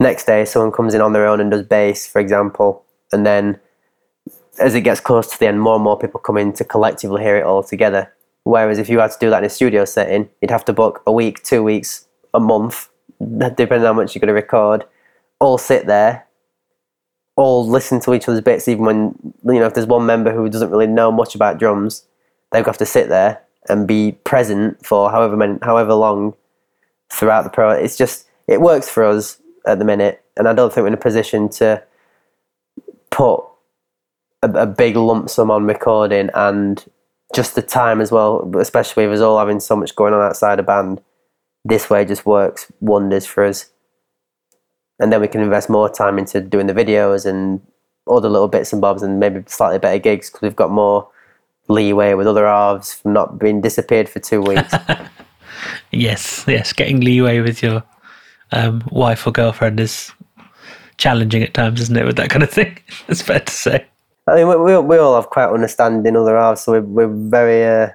[0.00, 3.60] Next day, someone comes in on their own and does bass, for example, and then
[4.60, 7.22] as it gets close to the end, more and more people come in to collectively
[7.22, 8.12] hear it all together.
[8.44, 11.02] Whereas if you had to do that in a studio setting, you'd have to book
[11.06, 14.84] a week, two weeks, a month, depending on how much you're going to record.
[15.40, 16.26] All sit there,
[17.36, 20.48] all listen to each other's bits, even when you know if there's one member who
[20.48, 22.06] doesn't really know much about drums,
[22.52, 26.34] they've got to sit there and be present for however many, however long
[27.10, 27.70] throughout the pro.
[27.70, 30.94] It's just it works for us at the minute, and I don't think we're in
[30.94, 31.82] a position to
[33.10, 33.44] put
[34.42, 36.84] a, a big lump sum on recording and
[37.34, 40.58] just the time as well, especially with us all having so much going on outside
[40.58, 41.02] a band.
[41.64, 43.70] This way just works wonders for us.
[45.00, 47.60] And then we can invest more time into doing the videos and
[48.06, 51.08] all the little bits and bobs and maybe slightly better gigs because we've got more
[51.68, 54.72] leeway with other halves from not being disappeared for two weeks.
[55.90, 57.82] yes, yes, getting leeway with your
[58.52, 60.12] um, wife or girlfriend is
[60.98, 62.04] challenging at times, isn't it?
[62.04, 63.86] With that kind of thing, it's fair to say.
[64.26, 67.64] I mean, we, we, we all have quite understanding other halves, so we're, we're very
[67.64, 67.90] uh,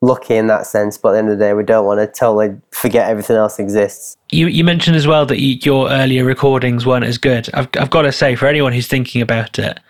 [0.00, 0.96] lucky in that sense.
[0.96, 3.58] But at the end of the day, we don't want to totally forget everything else
[3.58, 4.16] exists.
[4.30, 7.48] You, you mentioned as well that you, your earlier recordings weren't as good.
[7.54, 9.80] I've, I've got to say, for anyone who's thinking about it,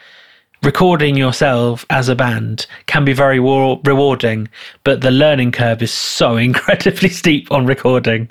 [0.62, 4.48] recording yourself as a band can be very war- rewarding,
[4.84, 8.30] but the learning curve is so incredibly steep on recording.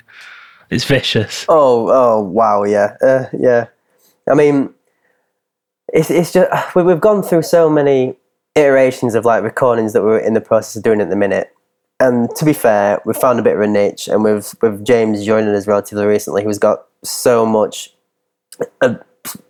[0.70, 1.46] It's vicious.
[1.48, 3.66] Oh, oh, wow, yeah, uh, yeah.
[4.28, 4.74] I mean,
[5.94, 8.16] it's it's just we've gone through so many
[8.56, 11.50] iterations of like recordings that we're in the process of doing at the minute.
[12.00, 15.24] And to be fair, we've found a bit of a niche, and with with James
[15.24, 17.94] joining us relatively recently, who's got so much,
[18.80, 18.96] uh,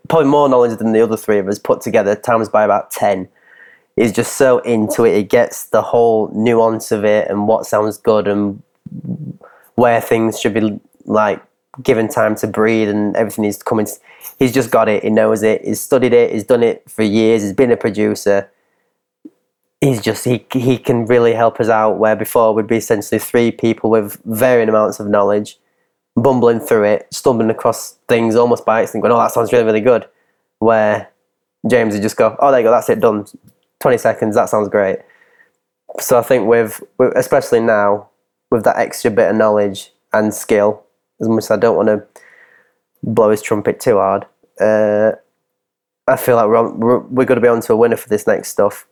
[0.09, 3.27] probably more knowledge than the other three of us put together, times by about ten.
[3.97, 5.17] He's just so into it.
[5.17, 8.63] He gets the whole nuance of it and what sounds good and
[9.77, 11.41] where things should be like
[11.83, 13.87] given time to breathe and everything needs to come in.
[14.39, 15.03] He's just got it.
[15.03, 15.65] He knows it.
[15.65, 16.33] He's studied it.
[16.33, 17.43] He's done it for years.
[17.43, 18.51] He's been a producer.
[19.81, 21.99] He's just he he can really help us out.
[21.99, 25.59] Where before we'd be essentially three people with varying amounts of knowledge,
[26.17, 29.81] bumbling through it, stumbling across things almost by accident, going, "Oh, that sounds really really
[29.81, 30.07] good."
[30.59, 31.09] Where
[31.69, 32.71] James would just go, "Oh, there you go.
[32.71, 33.01] That's it.
[33.01, 33.27] Done.
[33.81, 34.35] Twenty seconds.
[34.37, 35.01] That sounds great."
[36.01, 36.83] So I think with,
[37.15, 38.09] especially now
[38.51, 40.83] with that extra bit of knowledge and skill
[41.21, 42.05] as much as I don't want to
[43.05, 44.27] blow his trumpet too hard,
[44.61, 45.13] uh,
[46.07, 48.09] I feel like we're, on, we're, we're going to be on to a winner for
[48.09, 48.87] this next stuff.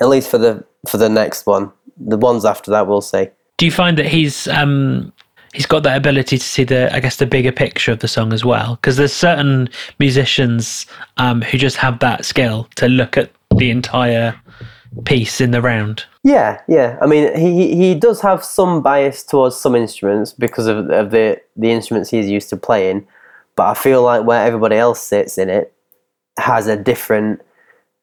[0.00, 1.72] At least for the for the next one.
[1.96, 3.30] The ones after that, we'll see.
[3.56, 5.10] Do you find that he's um,
[5.54, 8.34] he's got that ability to see the I guess the bigger picture of the song
[8.34, 8.76] as well?
[8.76, 10.84] Because there's certain musicians
[11.16, 14.38] um, who just have that skill to look at the entire
[15.04, 16.04] piece in the round.
[16.22, 16.98] Yeah, yeah.
[17.00, 21.40] I mean, he he does have some bias towards some instruments because of, of the
[21.56, 23.06] the instruments he's used to playing,
[23.56, 25.72] but I feel like where everybody else sits in it
[26.38, 27.40] has a different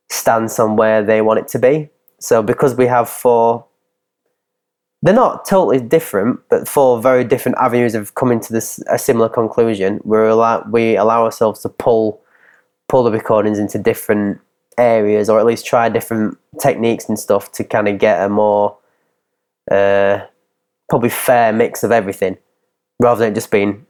[0.09, 1.89] stance on where they want it to be.
[2.19, 3.65] So because we have four,
[5.01, 9.29] they're not totally different, but four very different avenues of coming to this a similar
[9.29, 9.99] conclusion.
[10.03, 12.19] We're allow, we allow ourselves to pull
[12.89, 14.39] pull the recordings into different
[14.77, 18.77] areas or at least try different techniques and stuff to kind of get a more
[19.71, 20.19] uh,
[20.89, 22.37] probably fair mix of everything
[22.99, 23.85] rather than just being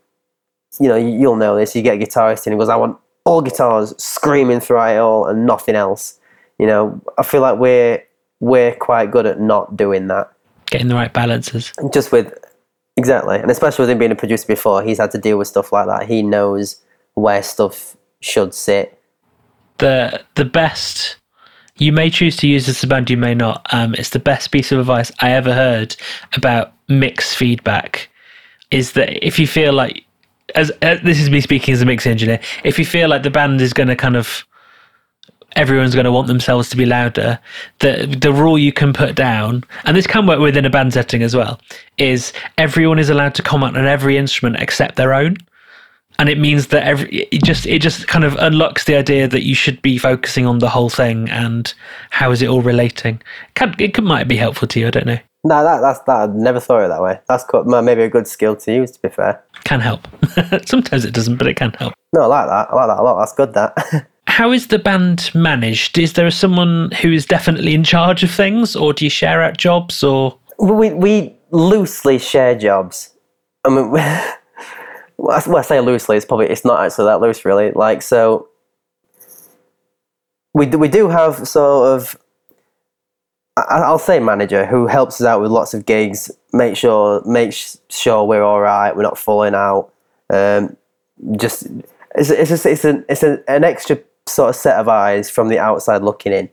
[0.79, 3.41] you know you'll know this you get a guitarist and he goes i want all
[3.41, 6.19] guitars screaming throughout it all and nothing else
[6.59, 8.03] you know i feel like we're
[8.39, 10.31] we're quite good at not doing that
[10.67, 12.33] getting the right balances just with
[12.97, 15.71] exactly and especially with him being a producer before he's had to deal with stuff
[15.71, 16.81] like that he knows
[17.13, 18.99] where stuff should sit
[19.77, 21.17] the the best
[21.77, 23.65] you may choose to use this band, you may not.
[23.71, 25.95] Um, it's the best piece of advice I ever heard
[26.33, 28.09] about mix feedback.
[28.71, 30.05] Is that if you feel like,
[30.55, 33.29] as uh, this is me speaking as a mix engineer, if you feel like the
[33.29, 34.45] band is going to kind of,
[35.55, 37.39] everyone's going to want themselves to be louder,
[37.79, 41.23] the the rule you can put down, and this can work within a band setting
[41.23, 41.59] as well,
[41.97, 45.37] is everyone is allowed to comment on every instrument except their own
[46.19, 49.43] and it means that every it just it just kind of unlocks the idea that
[49.43, 51.73] you should be focusing on the whole thing and
[52.11, 53.21] how is it all relating.
[53.55, 54.87] Can, it could, might be helpful to you.
[54.87, 55.17] I don't know.
[55.45, 56.29] No, that that's that.
[56.29, 57.19] I never thought of it that way.
[57.27, 58.91] That's maybe a good skill to use.
[58.91, 60.07] To be fair, can help.
[60.65, 61.93] Sometimes it doesn't, but it can help.
[62.13, 62.71] No, I like that.
[62.71, 63.19] I like that a lot.
[63.19, 63.53] That's good.
[63.53, 64.07] That.
[64.27, 65.97] how is the band managed?
[65.97, 69.57] Is there someone who is definitely in charge of things, or do you share out
[69.57, 70.01] jobs?
[70.01, 73.13] Or we we loosely share jobs.
[73.65, 73.91] I mean.
[75.17, 76.15] well, I say loosely.
[76.15, 77.71] It's probably it's not actually that loose, really.
[77.71, 78.47] Like so,
[80.53, 82.17] we we do have sort of
[83.55, 87.53] I'll say manager who helps us out with lots of gigs, make sure make
[87.89, 89.91] sure we're all right, we're not falling out.
[90.29, 90.75] Um,
[91.37, 91.67] just
[92.15, 95.49] it's it's just, it's an it's an, an extra sort of set of eyes from
[95.49, 96.49] the outside looking in,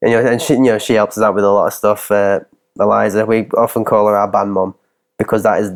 [0.00, 1.74] and you know, and she you know she helps us out with a lot of
[1.74, 2.10] stuff.
[2.10, 2.40] Uh,
[2.78, 3.26] Eliza.
[3.26, 4.74] We often call her our band mom
[5.18, 5.72] because that is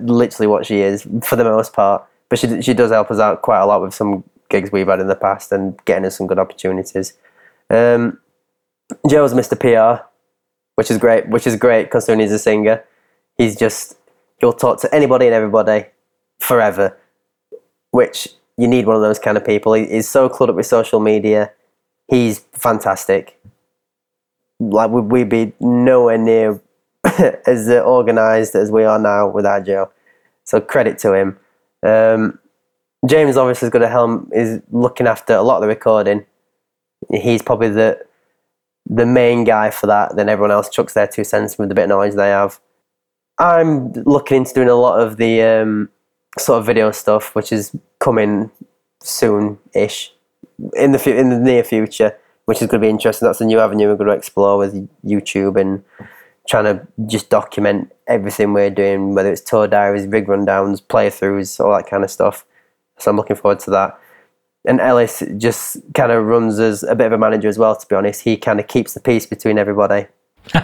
[0.00, 2.04] literally what she is for the most part.
[2.28, 5.00] But she she does help us out quite a lot with some gigs we've had
[5.00, 7.14] in the past and getting us some good opportunities.
[7.70, 8.18] Um,
[9.08, 9.58] Joe's Mr.
[9.58, 10.04] PR,
[10.74, 11.28] which is great.
[11.28, 12.84] Which is great considering he's a singer.
[13.36, 13.96] He's just
[14.38, 15.86] he'll talk to anybody and everybody
[16.38, 16.96] forever,
[17.90, 19.74] which you need one of those kind of people.
[19.74, 21.52] He, he's so clued up with social media.
[22.08, 23.38] He's fantastic.
[24.58, 26.60] Like we we'd be nowhere near
[27.46, 29.90] as organised as we are now without Joe.
[30.44, 31.38] So credit to him.
[31.82, 32.38] Um,
[33.06, 34.30] James obviously has got a helm.
[34.34, 36.24] Is looking after a lot of the recording.
[37.12, 38.04] He's probably the
[38.88, 40.16] the main guy for that.
[40.16, 42.60] Then everyone else chucks their two cents with the bit of knowledge they have.
[43.38, 45.90] I'm looking into doing a lot of the um,
[46.38, 48.50] sort of video stuff, which is coming
[49.00, 50.12] soon-ish
[50.74, 53.26] in the in the near future, which is going to be interesting.
[53.26, 55.84] That's a new avenue we're going to explore with YouTube and
[56.48, 61.76] trying to just document everything we're doing, whether it's tour diaries, rig rundowns, playthroughs, all
[61.76, 62.44] that kind of stuff.
[62.98, 64.00] So I'm looking forward to that.
[64.68, 67.74] And Ellis just kind of runs as a bit of a manager as well.
[67.74, 70.06] To be honest, he kind of keeps the peace between everybody.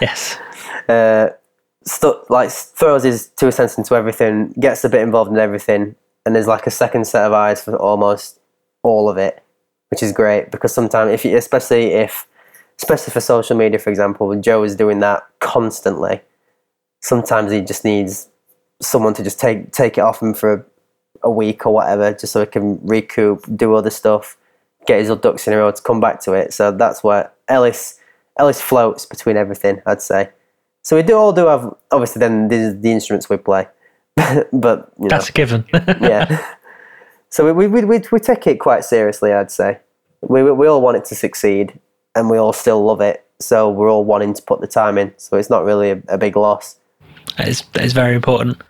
[0.00, 0.38] yes.
[0.86, 1.30] Uh,
[2.28, 5.94] like throws his two cents into everything, gets a bit involved in everything,
[6.26, 8.38] and there's like a second set of eyes for almost
[8.82, 9.42] all of it,
[9.90, 12.26] which is great because sometimes if you, especially if,
[12.78, 16.20] especially for social media, for example, when Joe is doing that constantly,
[17.00, 18.28] sometimes he just needs
[18.82, 20.66] someone to just take take it off him for
[21.22, 24.36] a, week or whatever, just so he can recoup, do other stuff,
[24.86, 26.52] get his ducks in a row to come back to it.
[26.52, 27.98] So that's where Ellis
[28.38, 30.30] Ellis floats between everything, I'd say.
[30.82, 33.68] So we do all do have obviously then the, the instruments we play,
[34.52, 35.64] but you know, That's a given.
[35.72, 36.54] yeah.
[37.30, 39.78] So we, we, we, we take it quite seriously, I'd say.
[40.20, 41.78] We, we we all want it to succeed
[42.14, 43.24] and we all still love it.
[43.40, 45.12] So we're all wanting to put the time in.
[45.16, 46.78] So it's not really a, a big loss.
[47.36, 48.60] That is very important.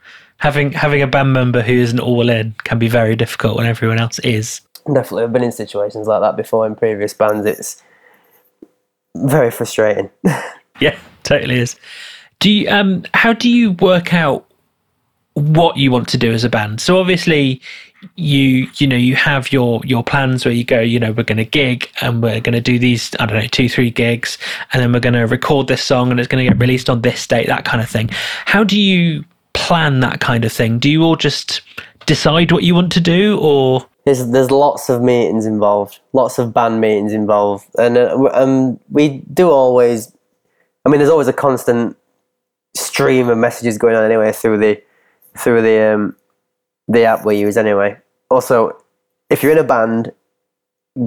[0.44, 3.98] Having having a band member who isn't all in can be very difficult when everyone
[3.98, 4.60] else is.
[4.86, 5.22] Definitely.
[5.22, 7.46] I've been in situations like that before in previous bands.
[7.46, 7.82] It's
[9.16, 10.10] very frustrating.
[10.80, 11.76] Yeah, totally is.
[12.40, 14.44] Do you um how do you work out
[15.34, 16.80] what you want to do as a band?
[16.80, 17.62] So obviously
[18.16, 21.38] you you know you have your your plans where you go you know we're going
[21.38, 24.36] to gig and we're going to do these i don't know two three gigs
[24.74, 27.00] and then we're going to record this song and it's going to get released on
[27.00, 28.10] this date that kind of thing
[28.44, 29.24] how do you
[29.54, 31.62] plan that kind of thing do you all just
[32.06, 36.52] decide what you want to do or there's there's lots of meetings involved, lots of
[36.52, 40.14] band meetings involved, and uh, um, we do always.
[40.84, 41.96] I mean, there's always a constant
[42.74, 44.82] stream of messages going on anyway through the
[45.38, 46.16] through the um,
[46.86, 47.96] the app we use anyway.
[48.30, 48.76] Also,
[49.30, 50.12] if you're in a band,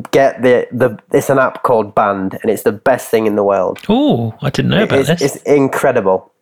[0.10, 3.44] get the the it's an app called Band, and it's the best thing in the
[3.44, 3.78] world.
[3.90, 6.34] oh i didn't know about It's, this it's incredible.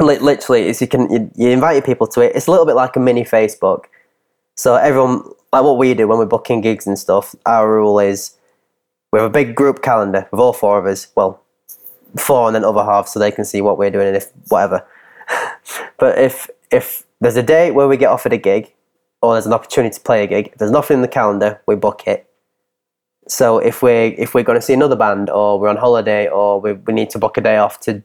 [0.00, 2.34] Li- Literally, it's you can you, you invite people to it.
[2.34, 3.84] It's a little bit like a mini Facebook.
[4.54, 8.34] So everyone, like what we do when we're booking gigs and stuff, our rule is
[9.12, 11.08] we have a big group calendar with all four of us.
[11.14, 11.42] Well,
[12.18, 14.84] four and then other half, so they can see what we're doing and if whatever.
[15.98, 18.72] but if if there's a day where we get offered a gig,
[19.22, 21.74] or there's an opportunity to play a gig, if there's nothing in the calendar, we
[21.74, 22.28] book it.
[23.28, 26.60] So if we're if we're going to see another band, or we're on holiday, or
[26.60, 28.02] we we need to book a day off to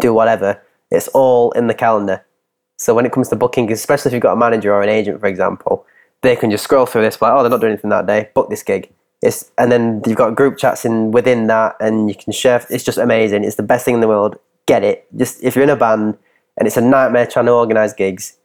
[0.00, 2.24] do whatever, it's all in the calendar.
[2.78, 5.20] So when it comes to booking, especially if you've got a manager or an agent,
[5.20, 5.86] for example,
[6.22, 8.50] they can just scroll through this, like, oh, they're not doing anything that day, book
[8.50, 8.90] this gig.
[9.22, 12.64] It's and then you've got group chats in within that, and you can share.
[12.68, 13.44] It's just amazing.
[13.44, 14.36] It's the best thing in the world.
[14.66, 15.06] Get it.
[15.16, 16.18] Just if you're in a band
[16.58, 18.36] and it's a nightmare trying to organize gigs,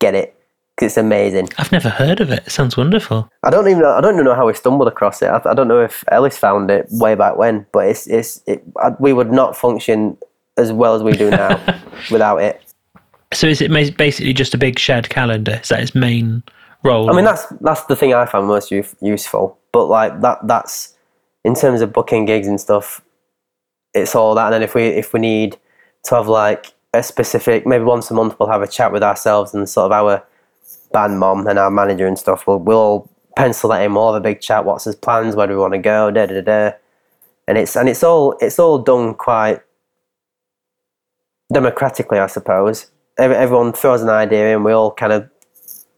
[0.00, 0.34] get it
[0.76, 1.48] 'cause it's amazing.
[1.58, 3.90] i've never heard of it it sounds wonderful I don't even know.
[3.90, 5.26] I don't even know how we stumbled across it.
[5.26, 8.62] I, I don't know if Ellis found it way back when, but it's it's it,
[8.80, 10.16] I, we would not function
[10.58, 12.62] as well as we do now without it.
[13.32, 16.42] so is it basically just a big shared calendar is that its main
[16.84, 19.58] role I mean, that's that's the thing I find most use, useful.
[19.72, 20.94] But like that, that's
[21.44, 23.02] in terms of booking gigs and stuff.
[23.94, 25.56] It's all that, and then if we if we need
[26.04, 29.54] to have like a specific, maybe once a month, we'll have a chat with ourselves
[29.54, 30.24] and sort of our
[30.92, 32.46] band mom and our manager and stuff.
[32.46, 33.94] We'll we'll all pencil that in.
[33.94, 34.64] We'll have a big chat.
[34.64, 35.34] What's his plans?
[35.34, 36.10] Where do we want to go?
[36.10, 36.72] Da da da.
[37.46, 39.60] And it's and it's all it's all done quite
[41.52, 42.86] democratically, I suppose.
[43.18, 44.62] Everyone throws an idea in.
[44.62, 45.28] We all kind of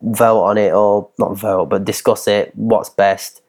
[0.02, 2.52] vote on it, or not vote, but discuss it.
[2.54, 3.42] What's best,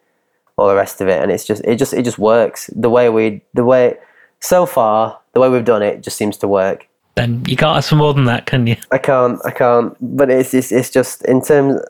[0.58, 2.70] all the rest of it, and it's just it just it just works.
[2.76, 3.98] The way we the way
[4.42, 6.88] so far the way we've done it just seems to work.
[7.16, 10.30] then you can't ask for more than that can you I can't I can't, but
[10.30, 11.82] it's it's, it's just in terms.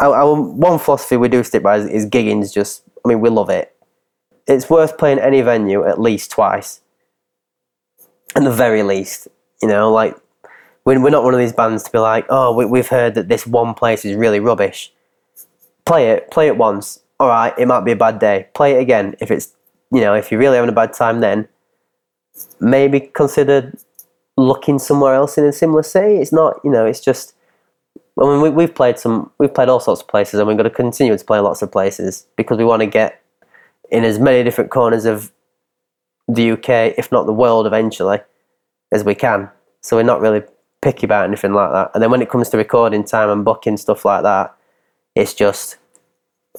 [0.00, 2.82] Our, our one philosophy we do stick by is, is gigging's just.
[3.04, 3.76] I mean, we love it.
[4.48, 6.80] It's worth playing any venue at least twice.
[8.34, 9.28] at the very least.
[9.64, 10.14] You know, like
[10.84, 13.46] we're, not one of these bands to be like, oh, we, we've heard that this
[13.46, 14.92] one place is really rubbish.
[15.86, 17.00] Play it, play it once.
[17.18, 18.48] All right, it might be a bad day.
[18.52, 19.16] Play it again.
[19.22, 19.54] If it's,
[19.90, 21.48] you know, if you're really having a bad time, then
[22.60, 23.74] maybe consider
[24.36, 26.16] looking somewhere else in a similar city.
[26.16, 27.32] It's not, you know, it's just.
[28.20, 30.64] I mean, we, we've played some, we've played all sorts of places, and we're going
[30.64, 33.22] to continue to play lots of places because we want to get
[33.90, 35.32] in as many different corners of
[36.28, 38.18] the UK, if not the world, eventually,
[38.94, 39.50] as we can.
[39.80, 40.42] So we're not really
[40.80, 41.90] picky about anything like that.
[41.92, 44.54] And then when it comes to recording time and booking stuff like that,
[45.14, 45.76] it's just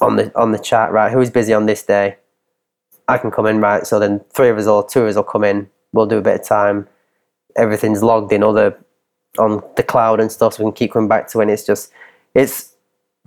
[0.02, 1.12] on the on the chat, right?
[1.12, 2.18] Who's busy on this day?
[3.08, 3.88] I can come in, right?
[3.88, 5.70] So then three of us or two of us will come in.
[5.94, 6.88] We'll do a bit of time.
[7.56, 8.78] Everything's logged in other
[9.38, 11.50] on the cloud and stuff, so we can keep coming back to it.
[11.50, 11.92] It's just
[12.34, 12.76] it's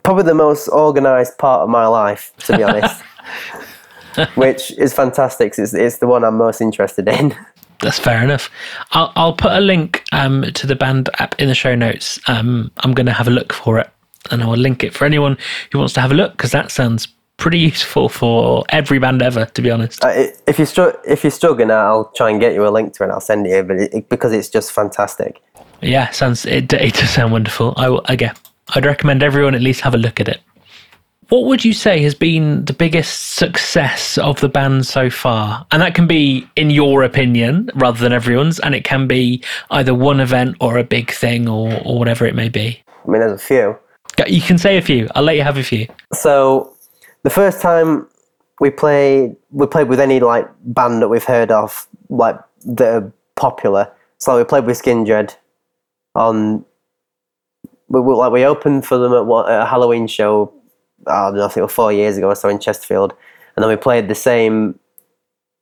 [0.03, 3.03] probably the most organized part of my life, to be honest.
[4.35, 5.57] Which is fantastic.
[5.59, 7.37] It's, it's the one I'm most interested in.
[7.81, 8.51] That's fair enough.
[8.93, 12.19] I'll, I'll put a link um, to the band app in the show notes.
[12.27, 13.88] Um, I'm going to have a look for it
[14.31, 15.38] and I'll link it for anyone
[15.71, 19.47] who wants to have a look because that sounds pretty useful for every band ever,
[19.47, 20.05] to be honest.
[20.05, 23.03] Uh, if, you're str- if you're struggling, I'll try and get you a link to
[23.03, 25.41] it and I'll send it you, but it, it, because it's just fantastic.
[25.81, 27.75] Yeah, sounds it, it does sound wonderful.
[27.77, 28.35] I, will, again,
[28.75, 30.41] I'd recommend everyone at least have a look at it.
[31.29, 35.67] What would you say has been the biggest success of the band so far?
[35.71, 39.95] And that can be in your opinion rather than everyone's, and it can be either
[39.95, 42.83] one event or a big thing or, or whatever it may be.
[43.07, 43.77] I mean, there's a few.
[44.27, 45.07] You can say a few.
[45.14, 45.87] I'll let you have a few.
[46.14, 46.75] So,
[47.25, 48.09] the first time
[48.59, 53.12] we played, we played with any like band that we've heard of, like that are
[53.37, 53.93] popular.
[54.17, 55.37] So we played with Skindred
[56.14, 56.64] on.
[57.88, 60.53] We, like we opened for them at, what, at a Halloween show
[61.06, 63.14] I don't know, think it was four years ago or so in Chesterfield,
[63.56, 64.78] and then we played the same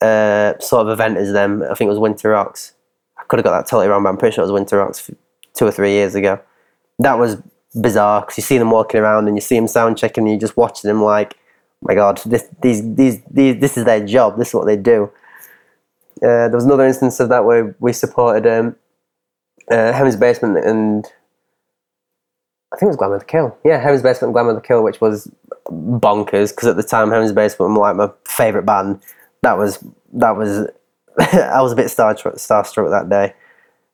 [0.00, 1.62] uh, sort of event as them.
[1.62, 2.74] I think it was Winter Rocks.
[3.18, 5.10] I could have got that totally wrong, but I'm pretty sure it was Winter Rocks
[5.54, 6.40] two or three years ago.
[6.98, 7.36] That was
[7.80, 10.38] bizarre because you see them walking around and you see them sound checking and you
[10.38, 11.34] just watching them like,
[11.82, 14.38] oh my God, this, these, these, these, this is their job.
[14.38, 15.10] This is what they do.
[16.22, 18.76] Uh, there was another instance of that where we supported um,
[19.70, 21.06] uh, Heaven's Basement and
[22.76, 23.56] I think it was Glamour the Kill.
[23.64, 25.30] Yeah, Heaven's Basement and Glamour the Kill, which was
[25.64, 29.00] bonkers because at the time Heaven's Basement were like my favourite band.
[29.40, 30.68] That was that was
[31.18, 33.32] I was a bit starstruck, starstruck that day.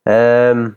[0.04, 0.76] Um,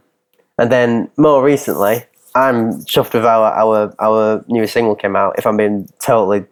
[0.59, 2.03] and then more recently,
[2.35, 5.39] I'm chuffed with our our our new single came out.
[5.39, 6.45] If I'm being totally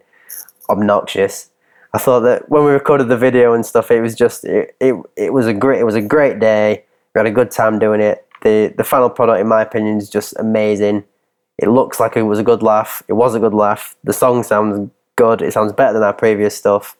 [0.68, 1.50] obnoxious,
[1.92, 4.96] I thought that when we recorded the video and stuff, it was just it, it,
[5.16, 6.84] it was a great it was a great day.
[7.14, 8.26] We had a good time doing it.
[8.42, 11.04] The the final product, in my opinion, is just amazing.
[11.58, 13.02] It looks like it was a good laugh.
[13.08, 13.96] It was a good laugh.
[14.04, 15.40] The song sounds good.
[15.40, 16.96] It sounds better than our previous stuff.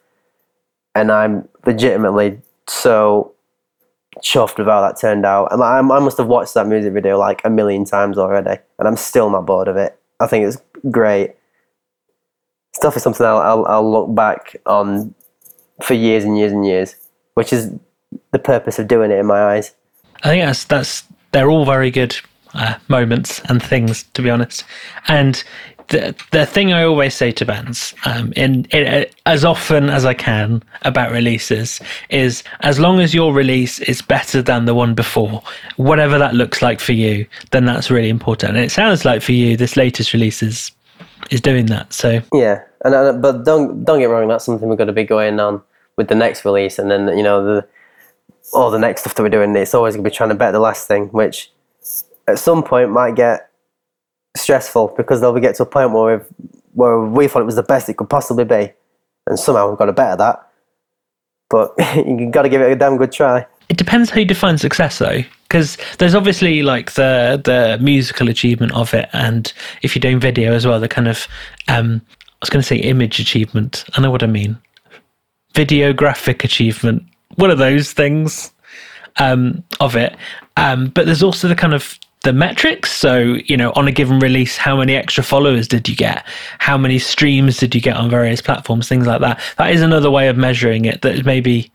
[0.95, 3.35] And I'm legitimately so
[4.23, 5.53] chuffed with how that turned out.
[5.53, 8.88] And I, I must have watched that music video like a million times already, and
[8.88, 9.99] I'm still not bored of it.
[10.21, 10.59] I think it's
[10.90, 11.35] great.
[12.75, 15.14] Stuff is something I'll, I'll, I'll look back on
[15.83, 16.97] for years and years and years,
[17.35, 17.73] which is
[18.31, 19.73] the purpose of doing it in my eyes.
[20.23, 22.17] I think that's that's they're all very good
[22.55, 24.64] uh, moments and things, to be honest.
[25.09, 25.43] And
[25.88, 30.05] the the thing I always say to bands, um, in, in uh, as often as
[30.05, 34.95] I can about releases, is as long as your release is better than the one
[34.95, 35.43] before,
[35.77, 38.57] whatever that looks like for you, then that's really important.
[38.57, 40.71] And it sounds like for you, this latest release is
[41.31, 41.93] is doing that.
[41.93, 45.05] So yeah, and uh, but don't don't get wrong, that's something we're going to be
[45.05, 45.62] going on
[45.97, 47.67] with the next release, and then you know the
[48.53, 49.55] all the next stuff that we're doing.
[49.57, 51.51] It's always going to be trying to better the last thing, which
[52.27, 53.51] at some point might get
[54.37, 56.27] stressful because they'll get to a point where we've,
[56.73, 58.73] where we thought it was the best it could possibly be,
[59.27, 60.49] and somehow we've got to better that.
[61.51, 63.47] But you got to give it a damn good try.
[63.69, 68.73] It depends how you define success, though, because there's obviously like the the musical achievement
[68.73, 71.27] of it, and if you're doing video as well, the kind of
[71.69, 73.85] um, I was going to say image achievement.
[73.95, 74.59] I know what I mean.
[75.55, 77.05] Videographic achievement.
[77.37, 78.53] One of those things
[79.17, 80.17] um, of it.
[80.57, 82.90] Um, but there's also the kind of the metrics.
[82.90, 86.27] So, you know, on a given release, how many extra followers did you get?
[86.58, 88.88] How many streams did you get on various platforms?
[88.88, 89.40] Things like that.
[89.58, 91.70] That is another way of measuring it that is maybe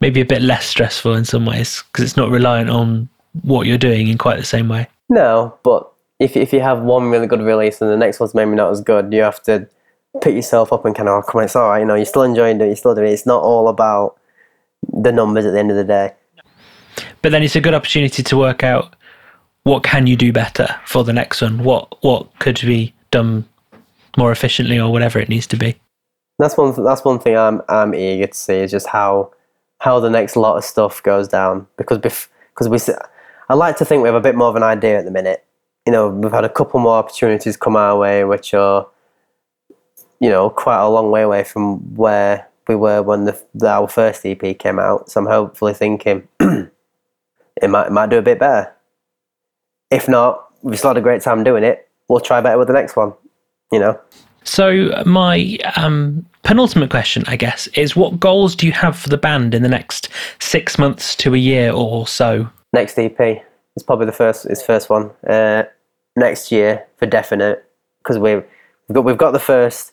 [0.00, 3.08] maybe a bit less stressful in some ways because it's not reliant on
[3.42, 4.86] what you're doing in quite the same way.
[5.08, 8.52] No, but if if you have one really good release and the next one's maybe
[8.52, 9.66] not as good, you have to
[10.22, 11.80] pick yourself up and kind of oh, come on, it's all right.
[11.80, 12.66] You know, you're still enjoying it.
[12.66, 13.12] You're still doing it.
[13.12, 14.18] It's not all about
[14.92, 16.12] the numbers at the end of the day.
[17.22, 18.94] But then it's a good opportunity to work out
[19.64, 21.62] what can you do better for the next one?
[21.64, 23.46] What what could be done
[24.16, 25.76] more efficiently or whatever it needs to be.
[26.38, 26.72] That's one.
[26.82, 29.32] That's one thing I'm I'm eager to see is just how
[29.78, 32.78] how the next lot of stuff goes down because because we
[33.48, 35.44] I like to think we have a bit more of an idea at the minute.
[35.86, 38.86] You know, we've had a couple more opportunities come our way, which are
[40.20, 44.24] you know quite a long way away from where we were when the, our first
[44.24, 45.10] EP came out.
[45.10, 48.72] So I'm hopefully thinking it might it might do a bit better.
[49.90, 51.88] If not, we've still had a great time doing it.
[52.08, 53.12] We'll try better with the next one.
[53.72, 54.00] You know.
[54.44, 59.18] So my um, penultimate question, I guess, is what goals do you have for the
[59.18, 62.48] band in the next six months to a year or so?
[62.72, 63.20] Next EP
[63.76, 64.46] is probably the first.
[64.46, 65.64] Is first one uh,
[66.16, 67.64] next year for definite
[68.02, 68.44] because we've
[68.88, 69.92] we've got we've got the first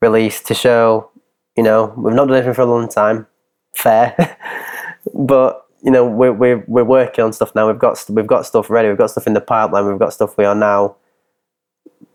[0.00, 1.10] release to show.
[1.56, 3.26] You know, we've not done anything for a long time.
[3.74, 4.38] Fair,
[5.14, 7.68] but you know we're we're we're working on stuff now.
[7.68, 8.88] We've got we've got stuff ready.
[8.88, 9.86] We've got stuff in the pipeline.
[9.86, 10.96] We've got stuff we are now.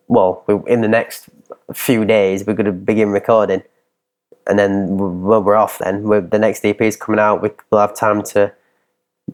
[0.09, 1.29] Well, in the next
[1.73, 3.63] few days, we're going to begin recording,
[4.45, 7.41] and then when we're off, then we're, the next EP is coming out.
[7.41, 8.53] We'll have time to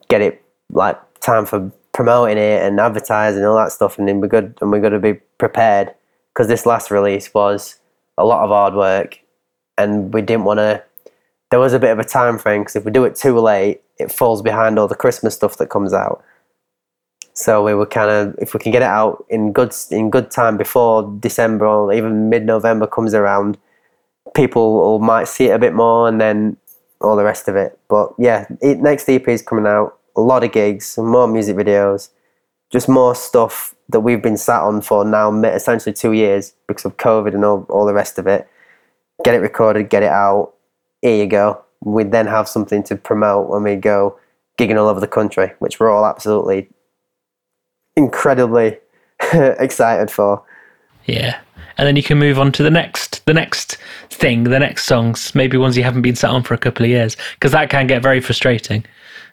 [0.08, 4.22] get it like time for promoting it and advertising and all that stuff, and then
[4.22, 5.96] we're good and we're going to be prepared
[6.32, 7.80] because this last release was
[8.20, 9.20] a lot of hard work,
[9.80, 10.84] and we didn't want to.
[11.50, 13.82] There was a bit of a time frame because if we do it too late,
[13.98, 16.24] it falls behind all the Christmas stuff that comes out.
[17.34, 20.32] So we were kind of, if we can get it out in good in good
[20.32, 23.58] time before December or even mid November comes around,
[24.36, 26.58] people might see it a bit more, and then
[27.02, 27.78] all the rest of it.
[27.90, 29.98] But yeah, it, next EP is coming out.
[30.16, 32.10] A lot of gigs, more music videos,
[32.72, 36.98] just more stuff that we've been sat on for now essentially two years because of
[36.98, 38.48] COVID and all, all the rest of it.
[39.24, 40.54] Get it recorded, get it out.
[41.02, 41.64] Here you go.
[41.82, 44.20] We then have something to promote when we go
[44.58, 46.70] gigging all over the country, which we're all absolutely
[47.96, 48.78] incredibly
[49.34, 50.44] excited for.
[51.06, 51.40] Yeah.
[51.78, 53.78] And then you can move on to the next the next
[54.10, 56.90] thing, the next songs, maybe ones you haven't been sat on for a couple of
[56.90, 57.16] years.
[57.36, 58.84] Because that can get very frustrating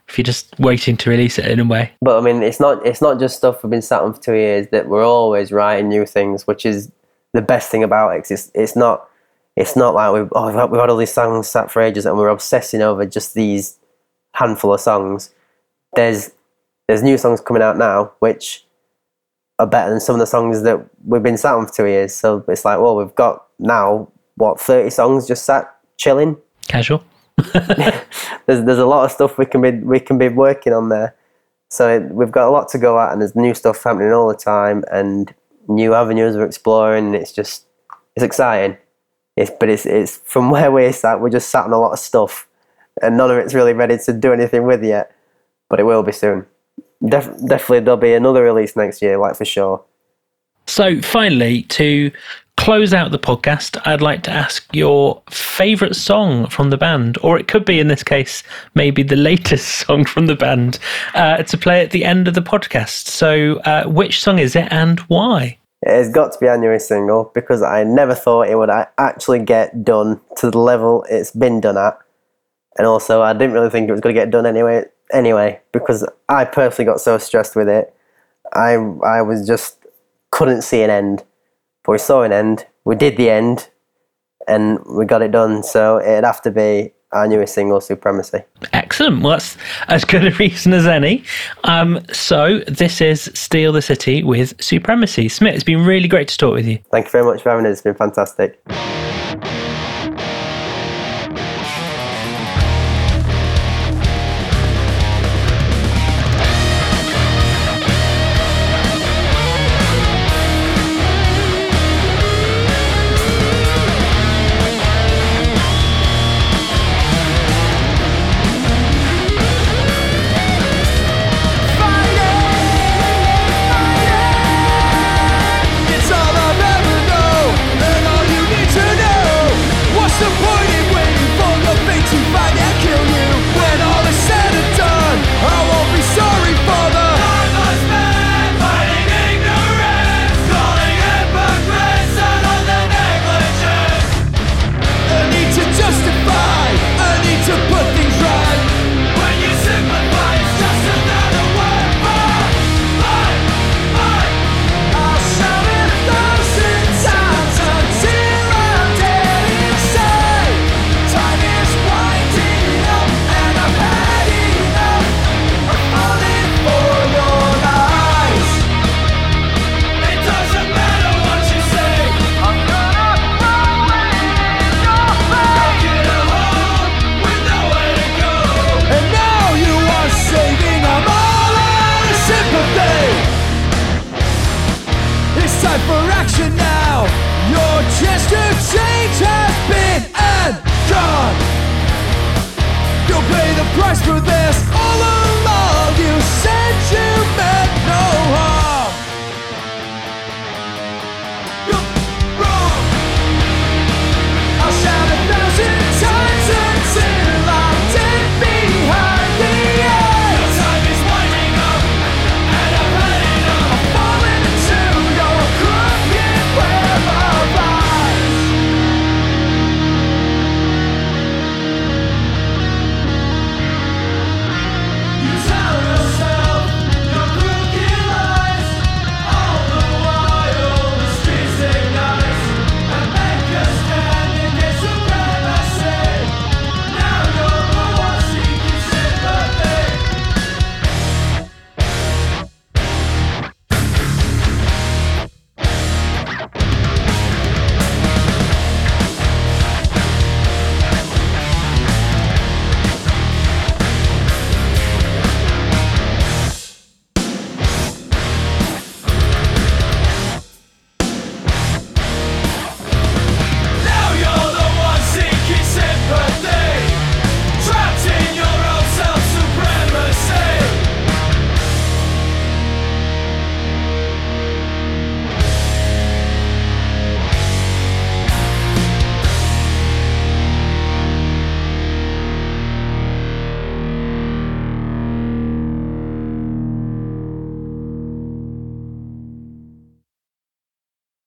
[0.08, 1.92] if you're just waiting to release it in a way.
[2.02, 4.34] But I mean it's not it's not just stuff we've been sat on for two
[4.34, 6.92] years that we're always writing new things, which is
[7.32, 8.30] the best thing about it.
[8.30, 9.08] It's it's not
[9.56, 12.06] it's not like we've oh we've had, we've had all these songs sat for ages
[12.06, 13.78] and we're obsessing over just these
[14.34, 15.30] handful of songs.
[15.94, 16.32] There's
[16.88, 18.64] there's new songs coming out now which
[19.58, 22.14] are better than some of the songs that we've been sat on for two years.
[22.14, 26.36] So it's like, well, we've got now what thirty songs just sat chilling,
[26.66, 27.04] casual.
[27.52, 31.14] there's there's a lot of stuff we can be we can be working on there.
[31.70, 34.28] So it, we've got a lot to go at, and there's new stuff happening all
[34.28, 35.32] the time, and
[35.68, 37.06] new avenues we're exploring.
[37.06, 37.66] And it's just
[38.16, 38.76] it's exciting.
[39.36, 41.98] It's but it's it's from where we're sat, we're just sat on a lot of
[41.98, 42.46] stuff,
[43.02, 45.14] and none of it's really ready to do anything with yet.
[45.68, 46.46] But it will be soon.
[47.06, 49.82] Def- definitely, there'll be another release next year, like for sure.
[50.66, 52.10] So, finally, to
[52.56, 57.38] close out the podcast, I'd like to ask your favourite song from the band, or
[57.38, 58.42] it could be in this case,
[58.74, 60.78] maybe the latest song from the band,
[61.14, 63.08] uh, to play at the end of the podcast.
[63.08, 65.58] So, uh, which song is it and why?
[65.86, 69.84] It's got to be our newest single because I never thought it would actually get
[69.84, 71.98] done to the level it's been done at.
[72.78, 76.08] And also, I didn't really think it was going to get done anyway anyway because
[76.28, 77.94] I personally got so stressed with it.
[78.54, 78.72] I
[79.04, 79.84] I was just
[80.30, 81.22] couldn't see an end,
[81.84, 82.66] but we saw an end.
[82.86, 83.68] We did the end,
[84.48, 85.62] and we got it done.
[85.62, 88.42] So it'd have to be our newest single, Supremacy.
[88.72, 89.22] Excellent.
[89.22, 89.56] Well, that's
[89.88, 91.24] as good a reason as any.
[91.64, 95.28] Um, so this is Steal the City with Supremacy.
[95.28, 96.78] Smith, it's been really great to talk with you.
[96.90, 97.72] Thank you very much for having us.
[97.74, 98.60] It's been fantastic.